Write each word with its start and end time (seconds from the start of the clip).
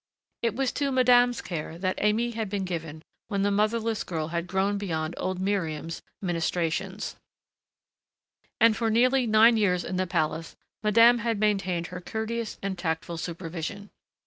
It 0.41 0.55
was 0.55 0.71
to 0.71 0.91
madame's 0.91 1.43
care 1.43 1.77
that 1.77 1.97
Aimée 1.97 2.33
had 2.33 2.49
been 2.49 2.63
given 2.65 3.03
when 3.27 3.43
the 3.43 3.51
motherless 3.51 4.03
girl 4.03 4.29
had 4.29 4.47
grown 4.47 4.79
beyond 4.79 5.13
old 5.17 5.39
Miriam's 5.39 6.01
ministrations, 6.23 7.17
and 8.59 8.75
for 8.75 8.89
nearly 8.89 9.27
nine 9.27 9.57
years 9.57 9.83
in 9.83 9.97
the 9.97 10.07
palace 10.07 10.55
madame 10.83 11.19
had 11.19 11.39
maintained 11.39 11.85
her 11.93 12.01
courteous 12.01 12.57
and 12.63 12.79
tactful 12.79 13.17
supervision. 13.17 13.91